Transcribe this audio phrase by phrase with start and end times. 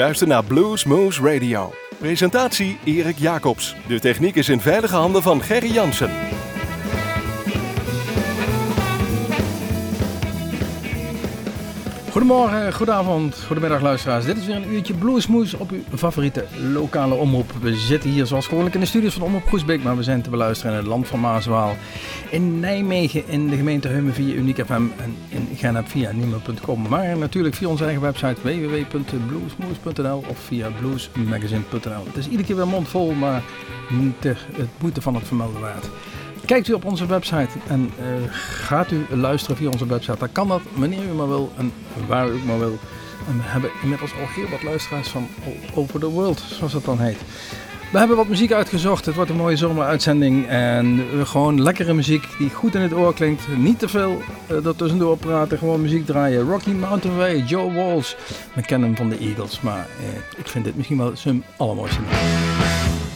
[0.00, 1.72] U luistert naar Blues Moose Radio.
[1.98, 3.76] Presentatie Erik Jacobs.
[3.88, 6.10] De techniek is in veilige handen van Gerry Jansen.
[12.10, 14.24] Goedemorgen, goedavond, goedemiddag luisteraars.
[14.24, 17.52] Dit is weer een uurtje Bluesmoes op uw favoriete lokale omroep.
[17.60, 20.30] We zitten hier zoals gewoonlijk in de studios van Omroep Groesbeek, maar we zijn te
[20.30, 21.76] beluisteren in het land van Maaswaal.
[22.30, 26.88] In Nijmegen, in de gemeente Hummen via Uniek FM en in Genep via niemand.com.
[26.88, 32.04] Maar natuurlijk via onze eigen website www.bluesmoes.nl of via bluesmagazine.nl.
[32.06, 33.42] Het is iedere keer weer mondvol, maar
[34.20, 35.88] het moeite van het vermelden waard.
[36.50, 40.48] Kijkt u op onze website en uh, gaat u luisteren via onze website, dan kan
[40.48, 41.72] dat wanneer u maar wil en
[42.06, 42.78] waar u maar wil.
[43.28, 45.28] En we hebben inmiddels al heel wat luisteraars van
[45.74, 47.18] over the world, zoals dat dan heet.
[47.92, 49.06] We hebben wat muziek uitgezocht.
[49.06, 50.46] Het wordt een mooie zomeruitzending.
[50.48, 53.42] En gewoon lekkere muziek die goed in het oor klinkt.
[53.56, 55.58] Niet te veel uh, er tussendoor praten.
[55.58, 56.48] Gewoon muziek draaien.
[56.48, 58.14] Rocky Mountain Way, Joe Walsh.
[58.54, 59.60] We kennen hem van de Eagles.
[59.60, 63.09] Maar uh, ik vind dit misschien wel zijn allermooiste nummer.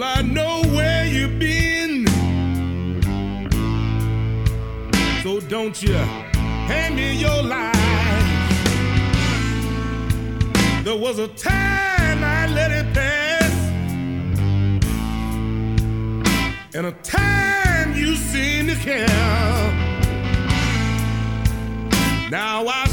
[0.00, 2.06] Well, I know where you've been.
[5.22, 7.74] So don't you hand me your lies.
[10.84, 13.52] There was a time I let it pass,
[16.74, 19.06] and a time you seemed to care.
[22.30, 22.86] Now I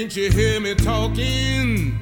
[0.00, 1.99] Can't you hear me talking?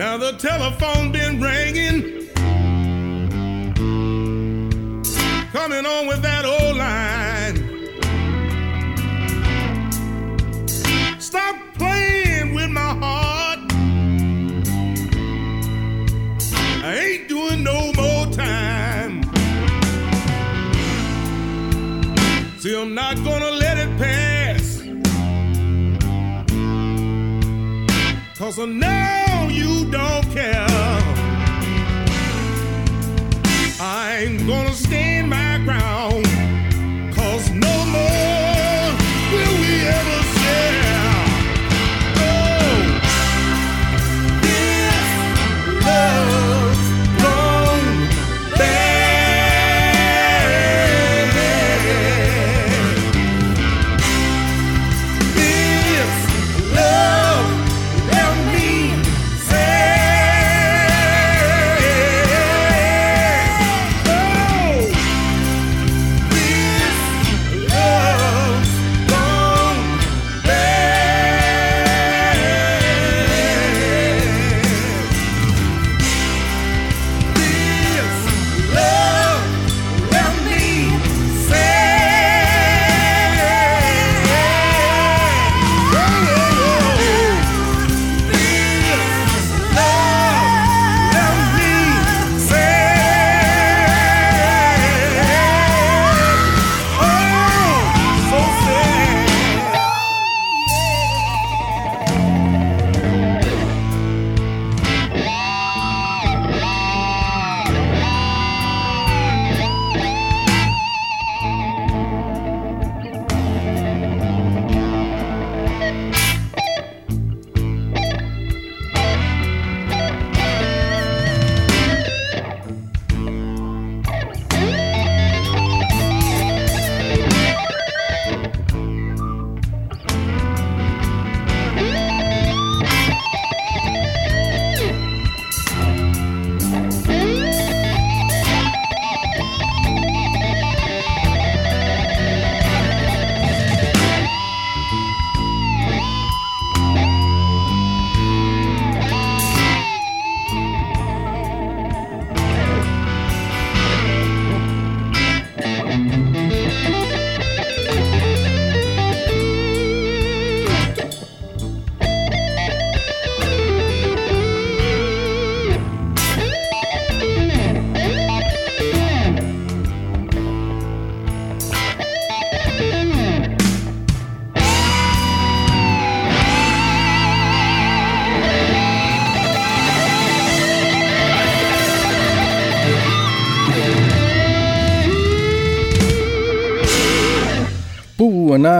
[0.00, 2.26] Now the telephone been ringing,
[5.52, 7.56] coming on with that old line.
[11.20, 13.58] Stop playing with my heart.
[16.82, 19.22] I ain't doing no more time.
[22.58, 24.80] See, I'm not gonna let it pass.
[28.38, 29.19] Cause I know
[29.90, 30.19] don't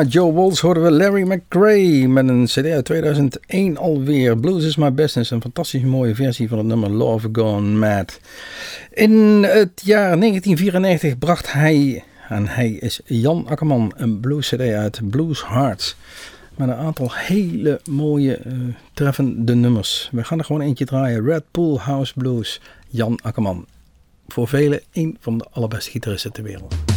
[0.08, 4.38] Joe Walsh hoorden we Larry McRae met een CD uit 2001 alweer.
[4.38, 8.20] Blues is My Business, een fantastisch mooie versie van het nummer Love Gone Mad.
[8.90, 15.00] In het jaar 1994 bracht hij, en hij is Jan Akkerman, een blues CD uit,
[15.10, 15.96] Blues Hearts.
[16.56, 18.52] Met een aantal hele mooie, uh,
[18.94, 20.08] treffende nummers.
[20.12, 21.24] We gaan er gewoon eentje draaien.
[21.24, 23.66] Red Pool House Blues, Jan Akkerman.
[24.28, 26.89] Voor velen een van de allerbeste gitaristen ter wereld.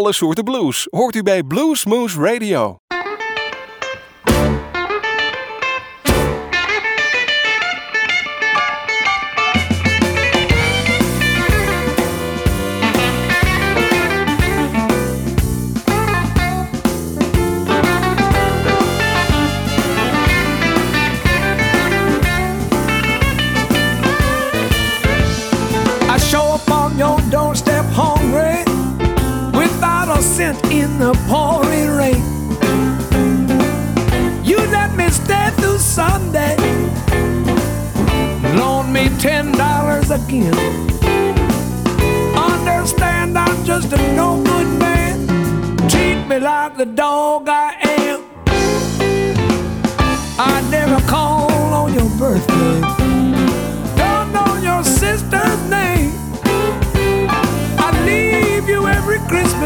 [0.00, 2.78] Alle soorten blues hoort u bij Bluesmoose Radio.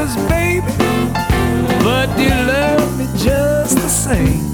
[0.05, 0.71] Baby
[1.83, 4.45] but you love me just the same.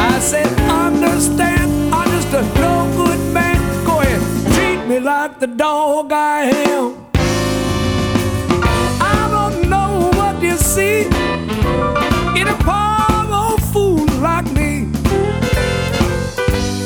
[0.00, 3.58] I said, understand, I'm just a no good man.
[3.84, 4.20] Go ahead,
[4.54, 7.06] treat me like the dog I am.
[9.00, 11.02] I don't know what you see
[12.40, 14.88] in a poor old fool like me.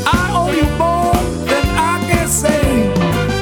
[0.06, 1.14] I owe you more
[1.50, 2.92] than I can say.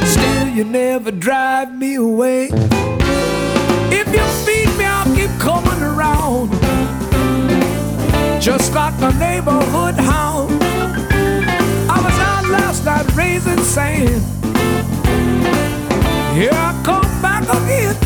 [0.07, 2.51] Still, you never drive me away.
[8.45, 10.63] Just like a neighborhood hound.
[11.89, 14.23] I was out last night raising sand.
[16.37, 17.97] Here I come back again.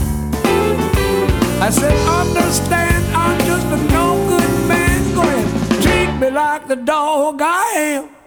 [1.61, 5.15] I said, understand, I'm just a no good man.
[5.17, 8.18] Go ahead, treat me like the dog I am.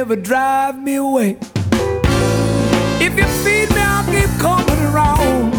[0.00, 1.36] Never drive me away.
[3.06, 5.52] If you feed me, I'll keep coming around.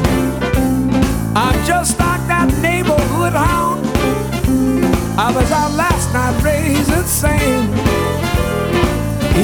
[1.38, 3.86] I'm just like that neighborhood hound.
[5.16, 7.70] I was out last night raising sand.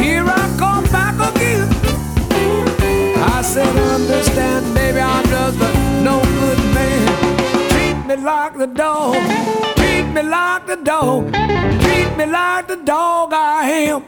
[0.01, 1.69] Here I come back again.
[3.35, 7.69] I said, understand, baby, I'm just a no good man.
[7.69, 9.13] Treat me like the dog,
[9.75, 11.31] treat me like the dog,
[11.83, 14.03] treat me like the dog I am.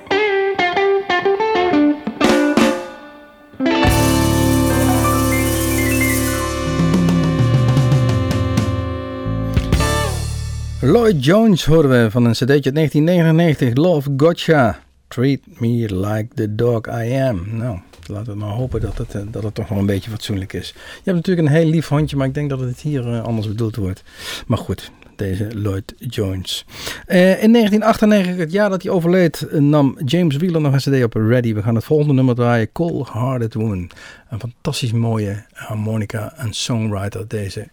[10.82, 14.80] Lloyd Jones hoorden we van een cd'tje uit 1999, Love Gotcha.
[15.08, 17.58] Treat me like the dog I am.
[17.58, 20.54] Nou, laten we maar hopen dat het, eh, dat het toch wel een beetje fatsoenlijk
[20.54, 20.68] is.
[20.76, 23.48] Je hebt natuurlijk een heel lief hondje, maar ik denk dat het hier eh, anders
[23.48, 24.04] bedoeld wordt.
[24.48, 26.66] Maar goed, deze Lloyd Jones.
[27.06, 31.14] Eh, in 1998, het jaar dat hij overleed, nam James Wheeler nog een cd op
[31.14, 31.54] Ready.
[31.54, 33.90] We gaan het volgende nummer draaien, Cold Hearted Woman.
[34.30, 37.68] Een fantastisch mooie harmonica en songwriter, deze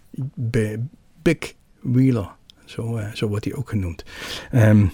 [1.22, 2.34] Big Wheeler.
[2.66, 4.04] Zo, eh, zo wordt hij ook genoemd.
[4.50, 4.86] Ehm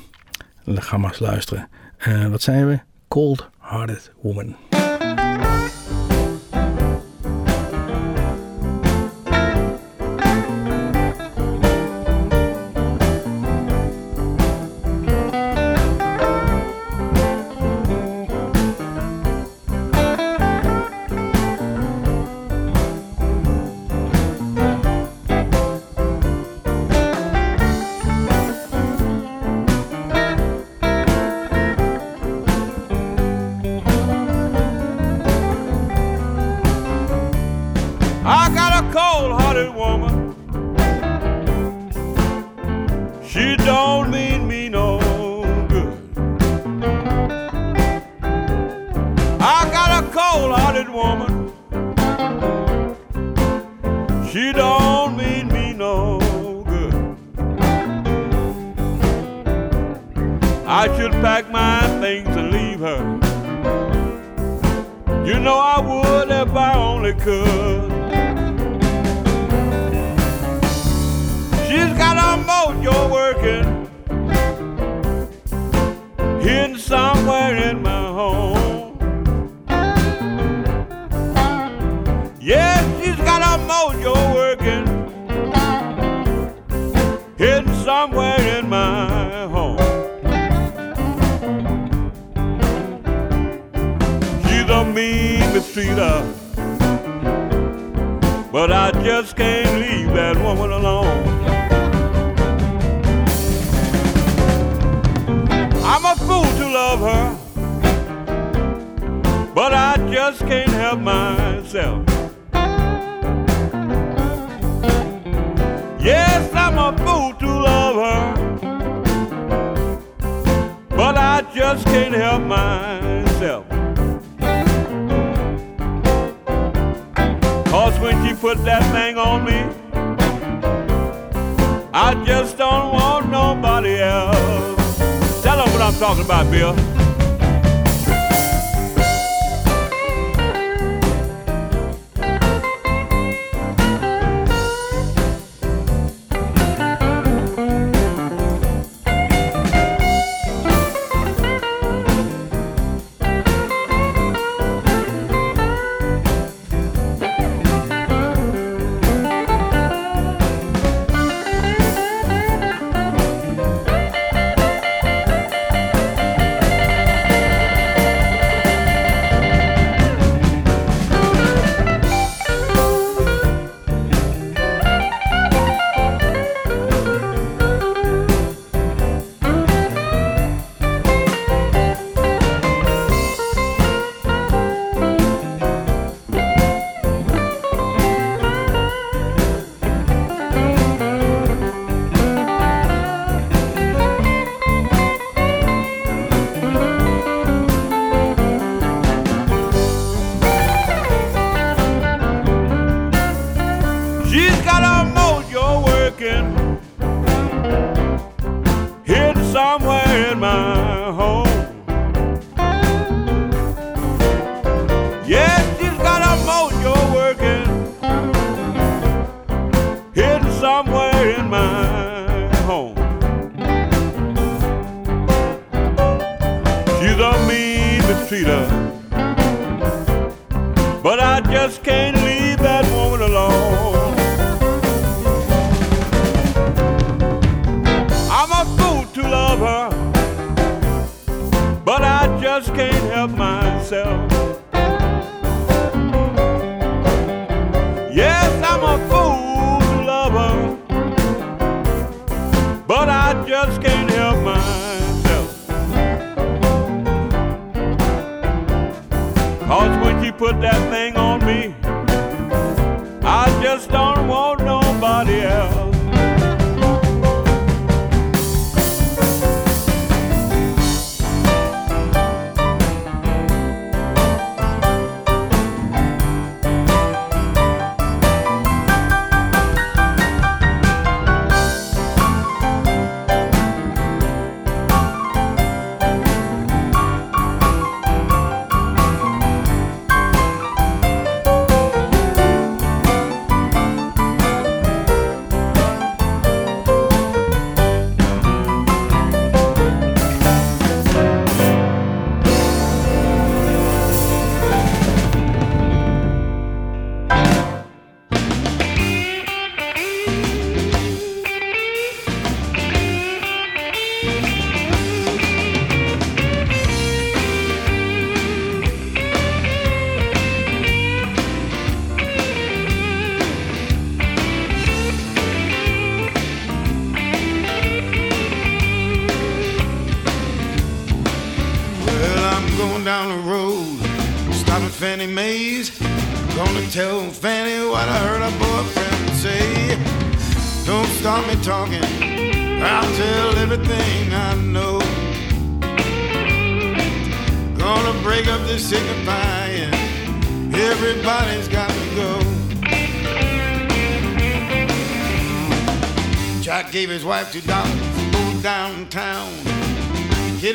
[0.65, 1.69] ga maar eens luisteren.
[1.97, 2.79] Eh, wat zijn we?
[3.09, 4.57] Cold Hearted Woman.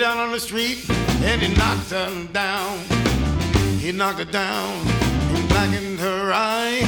[0.07, 0.89] Out on the street
[1.25, 2.79] and he knocked her down.
[3.77, 4.71] He knocked her down
[5.35, 6.79] and blackened her eye.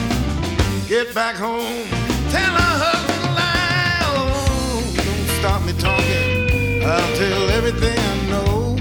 [0.87, 1.83] Get back home,
[2.31, 3.99] tell her husband lie.
[4.03, 6.81] Oh, don't stop me talking.
[6.81, 8.77] I'll tell everything I know.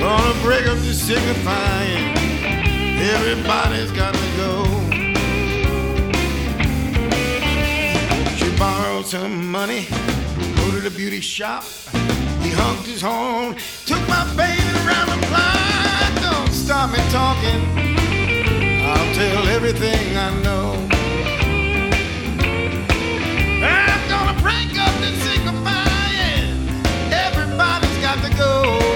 [0.00, 2.14] Gonna break up the signifying.
[3.16, 4.52] Everybody's got to go.
[8.36, 9.86] She borrowed some money
[10.70, 11.64] to the beauty shop.
[12.42, 16.12] He honked his horn, took my baby around the block.
[16.20, 17.60] Don't stop me talking.
[18.84, 20.72] I'll tell everything I know.
[23.64, 26.52] I'm gonna break up the signifying.
[27.12, 28.87] Everybody's got to go.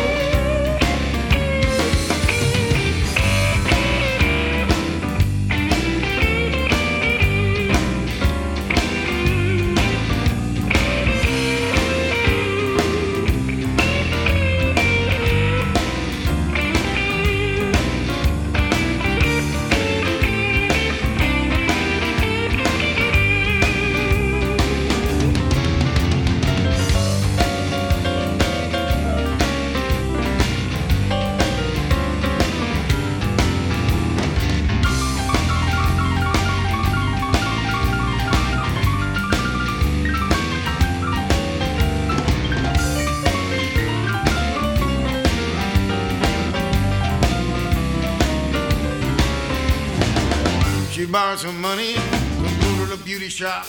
[53.42, 53.66] Shop.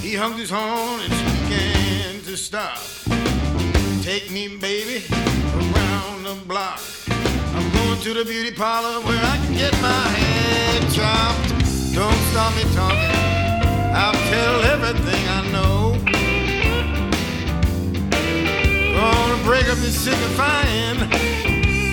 [0.00, 1.10] He hugged his horn and
[1.42, 2.78] began to stop.
[4.00, 5.02] Take me, baby,
[5.58, 6.80] around the block.
[7.56, 11.48] I'm going to the beauty parlor where I can get my head chopped.
[11.98, 13.18] Don't stop me talking.
[14.00, 15.98] I'll tell everything I know.
[18.94, 20.98] Gonna break up this signifying.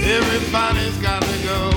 [0.06, 1.71] Everybody's got to go.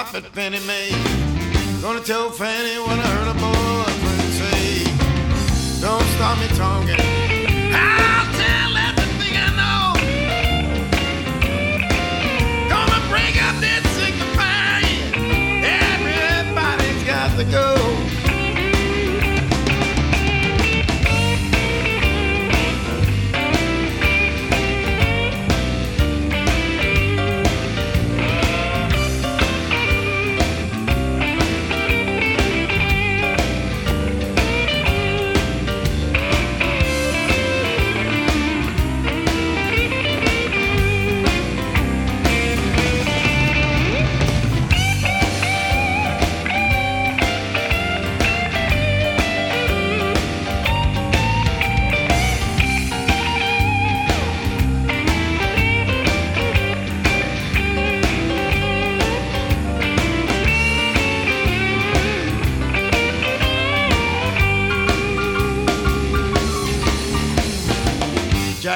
[0.00, 0.92] Mae.
[1.82, 4.84] Gonna tell Fannie what I heard a boyfriend say.
[5.80, 7.00] Don't stop me talking.
[7.74, 9.98] I'll tell everything I know.
[12.70, 13.88] Gonna break up this.
[15.64, 17.77] Everybody's got to go.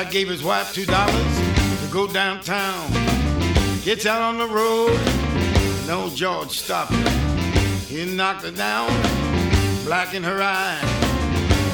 [0.03, 1.41] Jack gave his wife two dollars
[1.81, 2.91] to go downtown.
[3.85, 4.99] Gets out on the road,
[5.89, 7.11] old George stopped her.
[7.87, 8.89] He knocked her down,
[9.85, 10.81] black in her eye.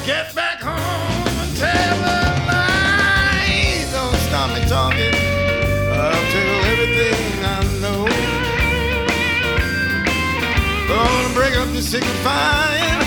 [0.04, 3.94] Get back home and tell her lies.
[3.94, 5.14] Oh, Don't stop me talking.
[5.96, 8.04] I'll tell everything I know.
[10.86, 12.97] Gonna break up the sick and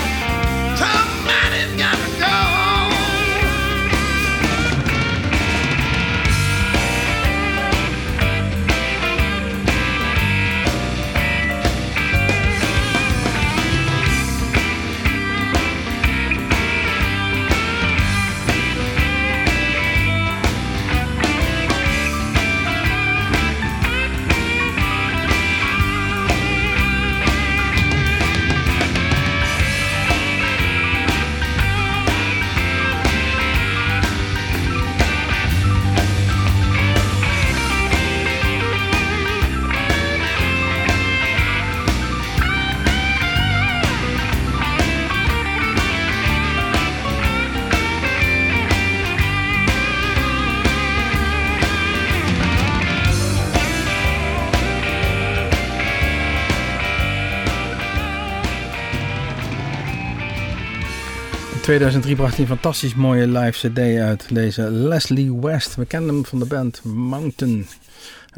[61.72, 64.34] 2003 bracht hij een fantastisch mooie live cd uit.
[64.34, 65.74] Deze Leslie West.
[65.74, 67.66] We kennen hem van de band Mountain.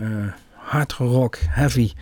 [0.00, 0.06] Uh,
[0.50, 1.92] hard rock, heavy.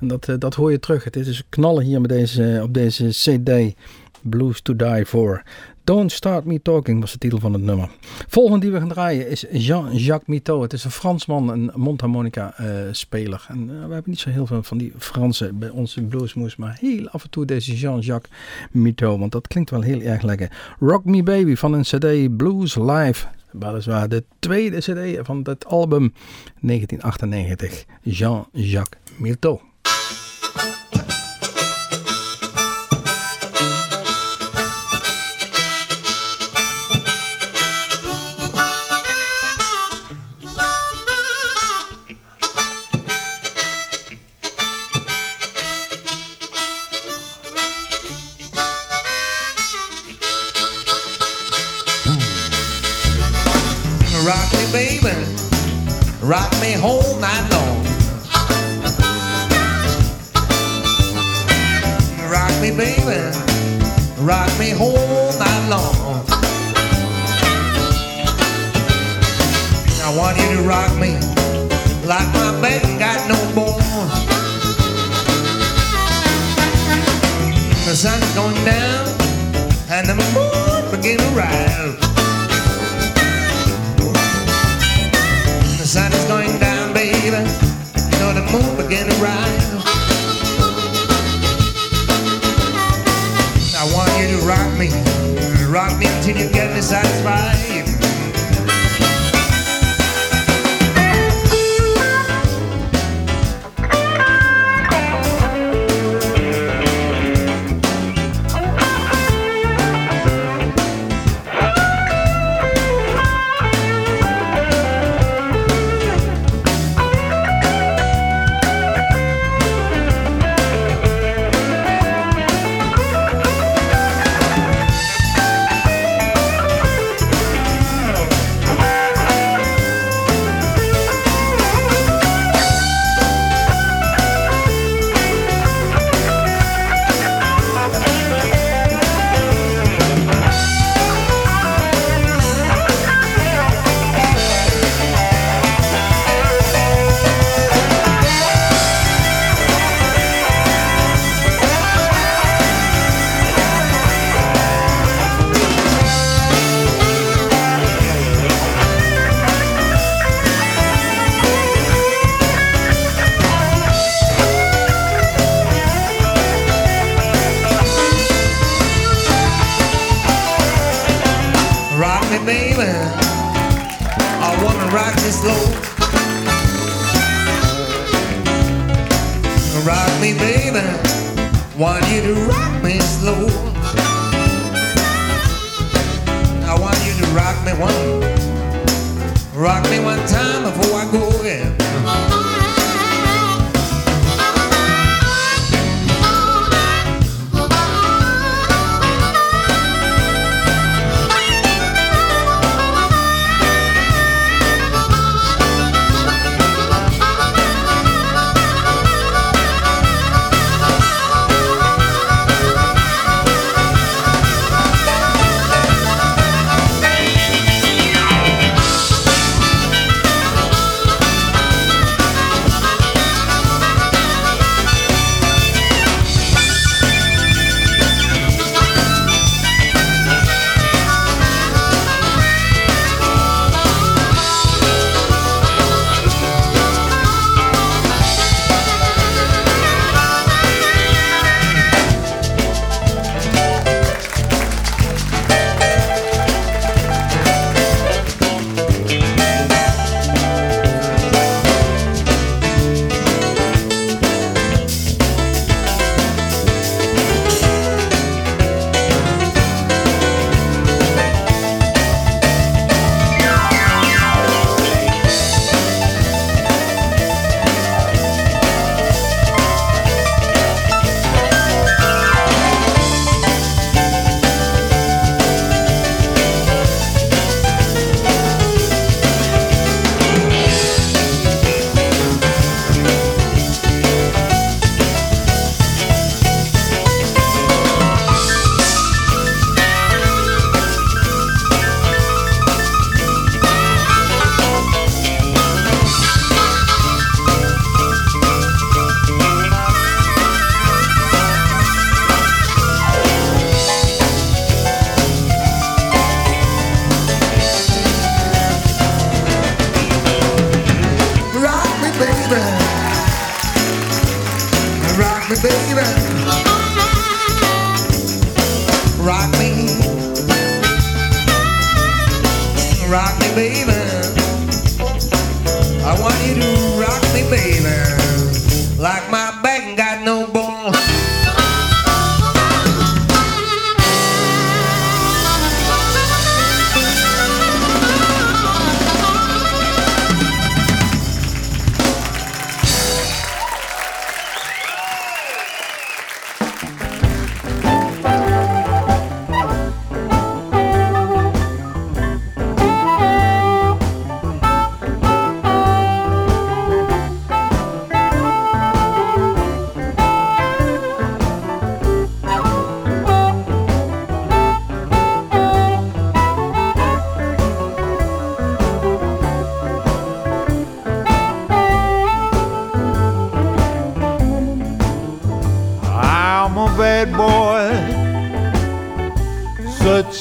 [0.00, 1.04] En dat, uh, dat hoor je terug.
[1.04, 3.74] Het is knallen hier met deze, op deze cd.
[4.20, 5.42] Blues to Die For.
[5.84, 7.90] Don't Start Me Talking was de titel van het nummer.
[8.28, 10.62] Volgende die we gaan draaien is Jean-Jacques Mito.
[10.62, 13.46] Het is een Fransman, een mondharmonica-speler.
[13.48, 16.56] en uh, we hebben niet zo heel veel van die Fransen bij ons in Bluesmoes,
[16.56, 18.32] maar heel af en toe deze Jean-Jacques
[18.70, 20.74] Mito, want dat klinkt wel heel erg lekker.
[20.78, 23.26] Rock Me Baby van een CD Blues Live.
[23.50, 26.12] Weliswaar de tweede CD van het album
[26.60, 27.84] 1998.
[28.02, 29.60] Jean-Jacques Mito.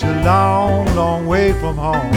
[0.02, 2.12] Such a long, long way from home.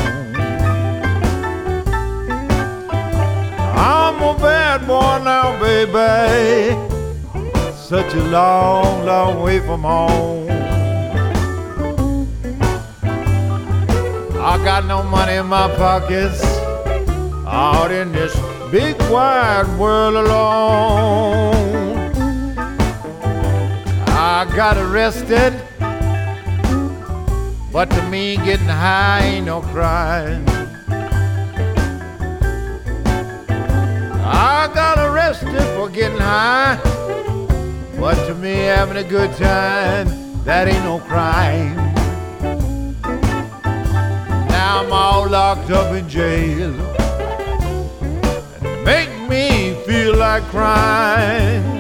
[3.77, 6.73] I'm a bad boy now, baby,
[7.75, 10.49] such a long, long way from home.
[14.41, 16.43] I got no money in my pockets,
[17.47, 18.35] out in this
[18.71, 21.55] big wide world alone.
[24.09, 25.53] I got arrested,
[27.75, 30.45] but to me getting high ain't no crime.
[34.23, 36.79] I got arrested for getting high,
[37.99, 40.07] but to me having a good time,
[40.45, 41.75] that ain't no crime.
[44.55, 46.71] Now I'm all locked up in jail,
[48.85, 51.74] make me feel like crying.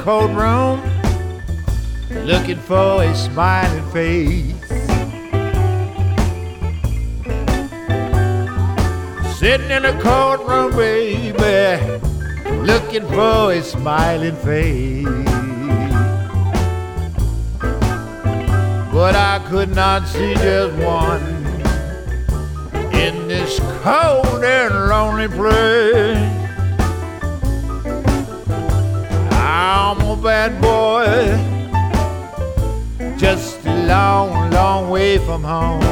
[0.00, 0.80] Cold room
[2.24, 4.54] looking for a smiling face.
[9.38, 12.00] Sitting in a cold room, baby,
[12.62, 15.04] looking for a smiling face.
[18.94, 21.22] But I could not see just one
[22.94, 26.29] in this cold and lonely place.
[29.62, 31.04] I'm a bad boy,
[33.18, 35.82] just a long, long way from home.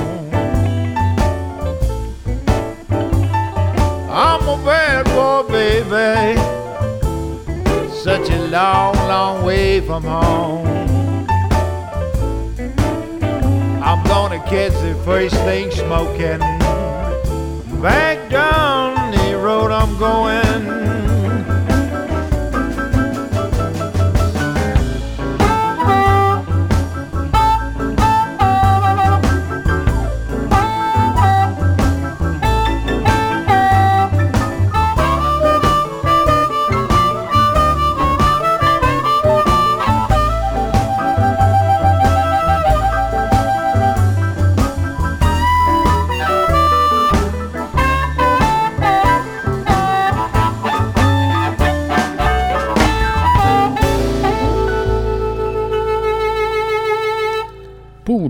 [4.10, 6.40] I'm a bad boy, baby,
[7.90, 10.66] such a long, long way from home.
[13.82, 16.38] I'm gonna catch the first thing smoking,
[17.82, 20.87] back down the road I'm going.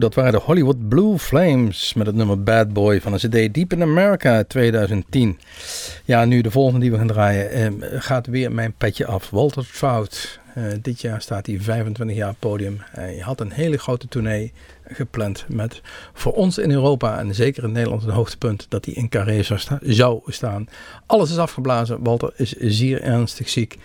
[0.08, 3.72] Dat waren de Hollywood Blue Flames met het nummer Bad Boy van de CD Deep
[3.72, 5.38] in America 2010.
[6.04, 9.30] Ja, nu de volgende die we gaan draaien eh, gaat weer mijn petje af.
[9.30, 10.40] Walter Trout.
[10.54, 12.78] Eh, dit jaar staat hij 25 jaar podium.
[12.90, 14.52] Hij had een hele grote tournee
[14.86, 15.80] gepland met
[16.12, 19.42] voor ons in Europa en zeker in Nederland een hoogtepunt dat hij in Carré
[19.82, 20.68] zou staan.
[21.06, 22.02] Alles is afgeblazen.
[22.02, 23.78] Walter is zeer ernstig ziek.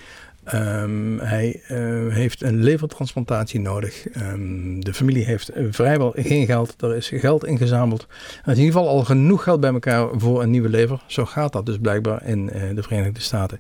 [0.44, 1.78] Ehm, hij eh,
[2.14, 4.08] heeft een levertransplantatie nodig.
[4.08, 6.82] Ehm, de familie heeft eh, vrijwel geen geld.
[6.82, 8.02] Er is geld ingezameld.
[8.44, 11.04] Er is in ieder geval al genoeg geld bij elkaar voor een nieuwe lever.
[11.08, 13.60] Zo gaat dat dus blijkbaar in eh, de Verenigde Staten.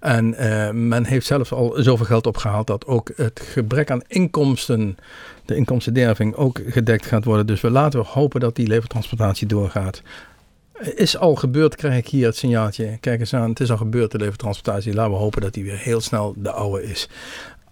[0.00, 0.34] En
[0.88, 4.96] men heeft zelfs al zoveel geld opgehaald dat ook het gebrek aan inkomsten,
[5.44, 7.46] de inkomstenderving, ook gedekt gaat worden.
[7.46, 10.02] Dus we laten we hopen dat die levertransplantatie doorgaat.
[10.80, 12.98] Is al gebeurd, krijg ik hier het signaaltje.
[13.00, 14.94] Kijk eens aan, het is al gebeurd, de levertransportatie.
[14.94, 17.08] Laten we hopen dat hij weer heel snel de oude is.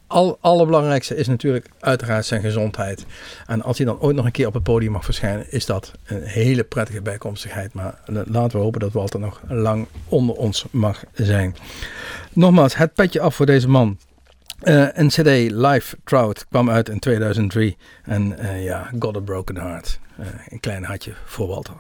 [0.07, 3.07] Al, allerbelangrijkste is natuurlijk uiteraard zijn gezondheid.
[3.47, 5.93] En als hij dan ooit nog een keer op het podium mag verschijnen, is dat
[6.07, 7.73] een hele prettige bijkomstigheid.
[7.73, 11.57] Maar laten we hopen dat Walter nog lang onder ons mag zijn.
[12.33, 13.99] Nogmaals, het petje af voor deze man.
[14.63, 17.77] Uh, een CD, Live Trout, kwam uit in 2003.
[18.05, 19.99] En uh, ja, Got a Broken Heart.
[20.21, 21.75] Uh, een klein hartje voor Walter.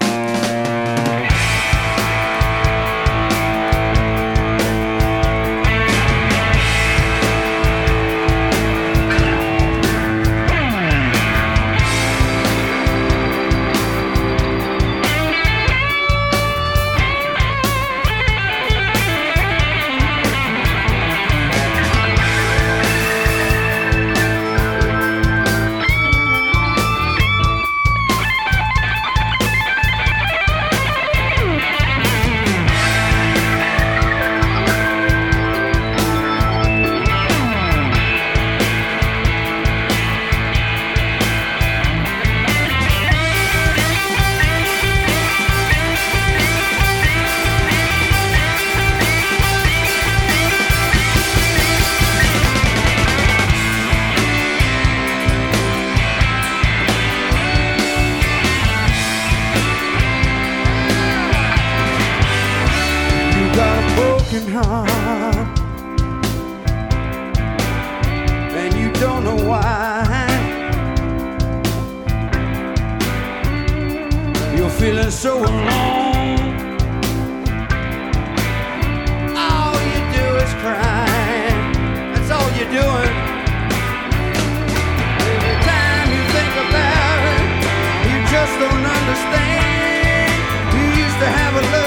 [64.40, 65.58] broken heart.
[68.52, 70.04] And you don't know why.
[74.56, 76.66] You're feeling so alone.
[79.36, 81.06] All you do is cry.
[82.12, 83.12] That's all you're doing.
[85.32, 87.46] Every time you think about it
[88.08, 90.32] you just don't understand.
[90.74, 91.85] You used to have a love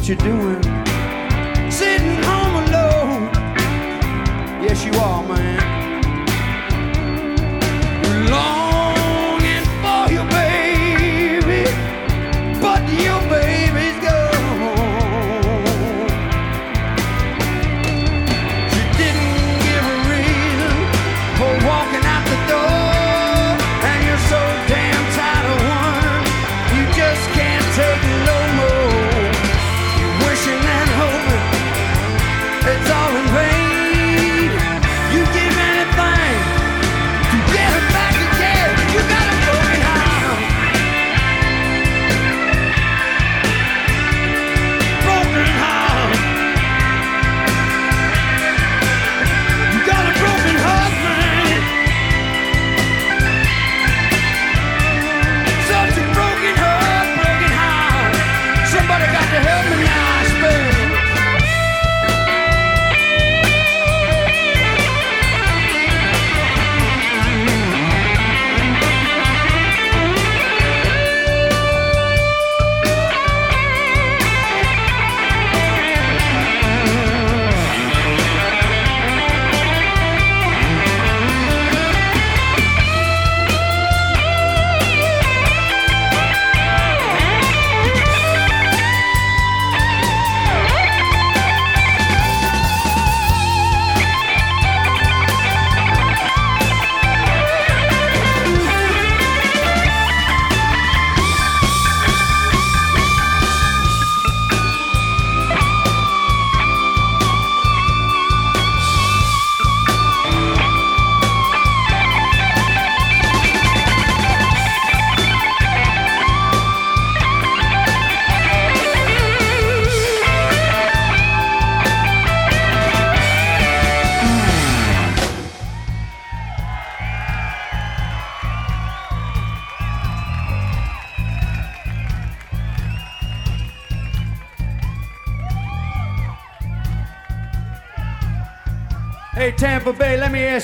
[0.00, 0.79] Tampa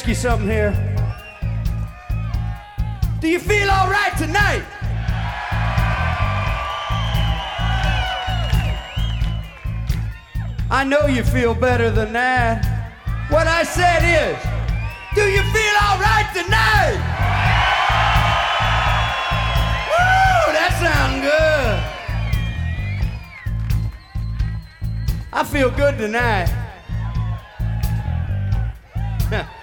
[0.06, 0.72] ask you something here.
[3.20, 4.62] Do you feel all right tonight?
[10.70, 12.64] I know you feel better than that.
[13.30, 14.38] What I said is,
[15.16, 17.00] do you feel all right tonight?
[19.90, 21.80] Woo, that sounds good.
[25.32, 26.52] I feel good tonight.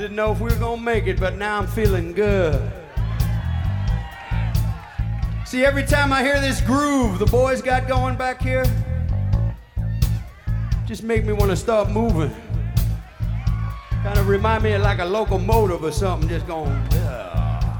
[0.00, 2.58] Didn't know if we were gonna make it, but now I'm feeling good.
[5.44, 8.64] See, every time I hear this groove the boys got going back here,
[10.86, 12.34] just make me want to start moving.
[14.02, 16.82] Kind of remind me of like a locomotive or something just going.
[16.92, 17.74] "Yeah."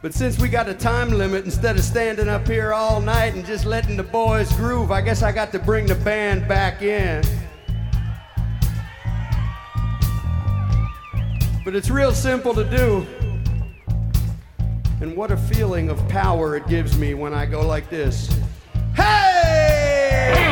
[0.00, 3.44] But since we got a time limit, instead of standing up here all night and
[3.44, 7.24] just letting the boys groove, I guess I got to bring the band back in.
[11.64, 13.06] But it's real simple to do.
[15.00, 18.28] And what a feeling of power it gives me when I go like this.
[18.94, 20.43] Hey!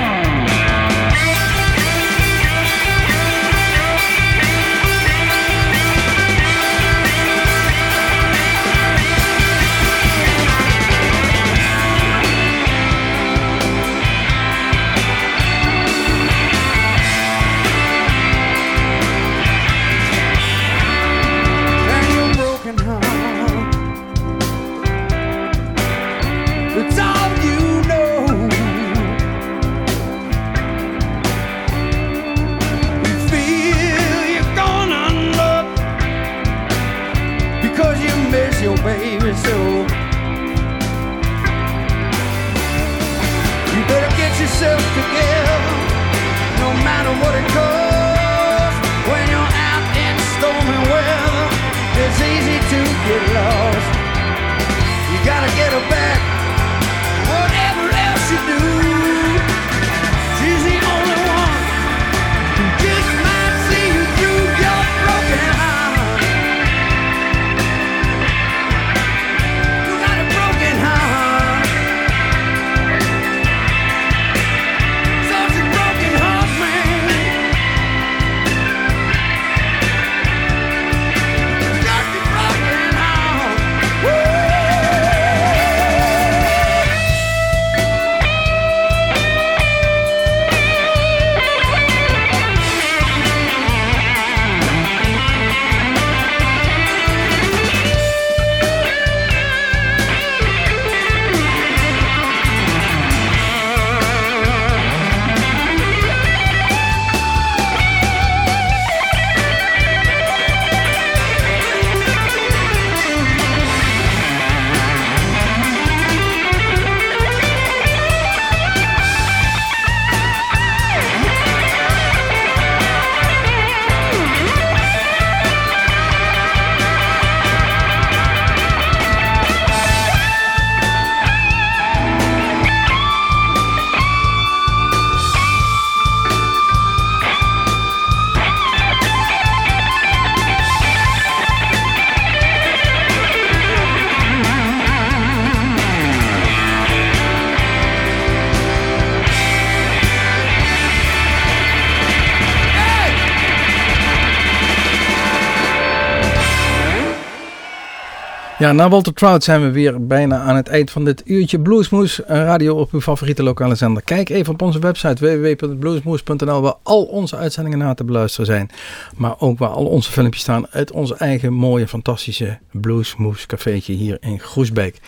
[158.62, 162.20] Ja, na Walter Trout zijn we weer bijna aan het eind van dit uurtje Bluesmoes.
[162.26, 164.02] Radio op uw favoriete lokale zender.
[164.02, 168.70] Kijk even op onze website www.bluesmoes.nl waar al onze uitzendingen na te beluisteren zijn.
[169.16, 174.16] Maar ook waar al onze filmpjes staan uit onze eigen mooie, fantastische Bluesmoes cafeetje hier
[174.20, 175.00] in Groesbeek.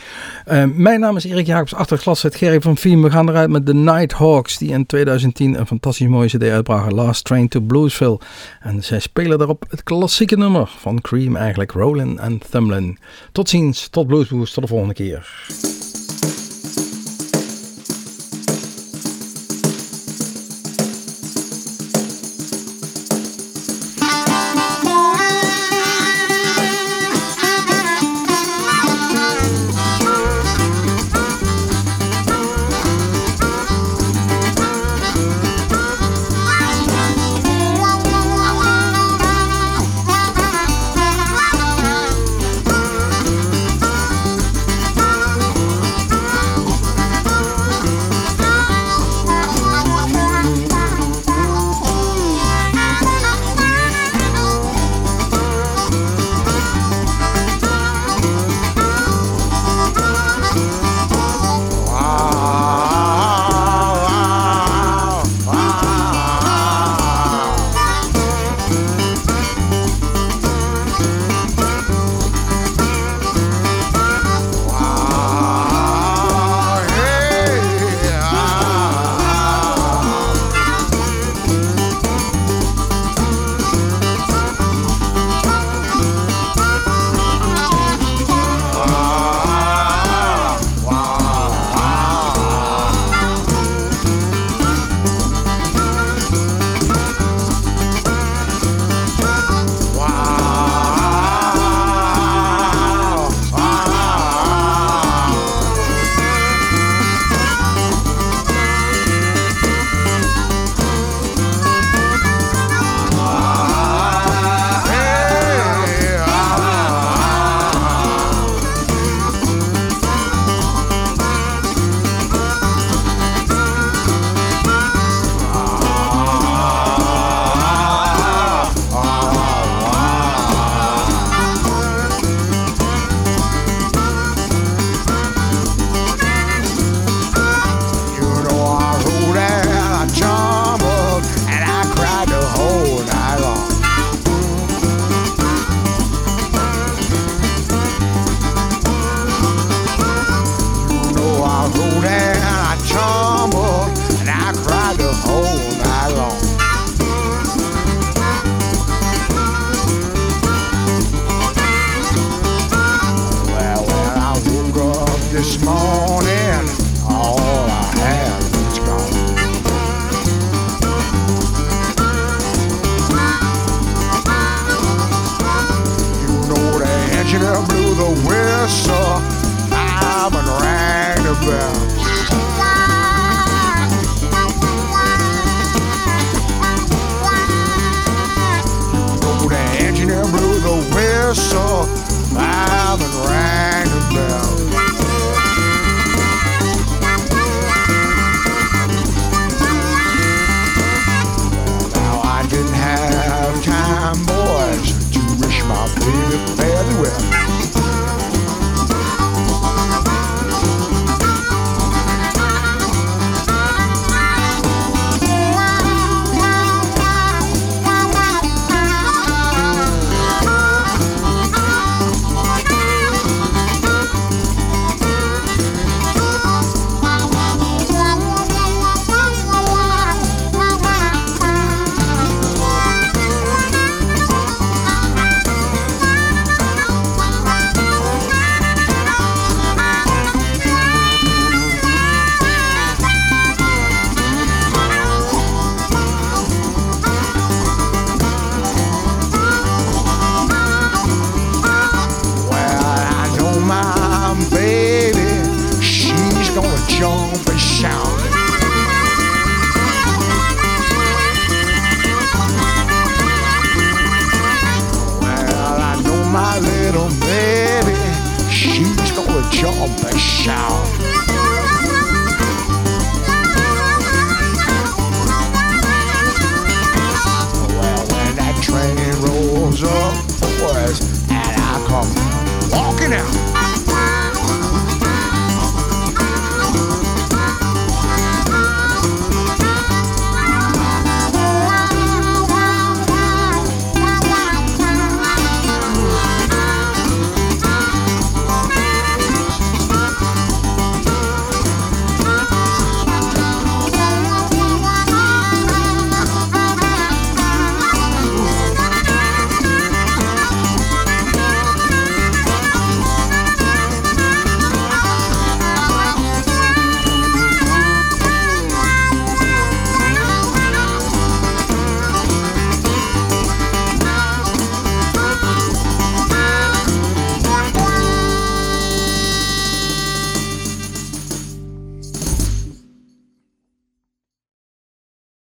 [0.44, 3.02] Eh, mijn naam is Erik Jacobs, achter glas zit Gerry van Viem.
[3.02, 6.94] We gaan eruit met de Nighthawks die in 2010 een fantastisch mooie cd uitbrachten.
[6.94, 8.18] Last Train to Bluesville.
[8.60, 12.98] En zij spelen daarop het klassieke nummer van Cream eigenlijk, Rollin' and Thumlin.
[13.32, 15.32] Tot ziens, tot Bluesmoes, tot de volgende keer.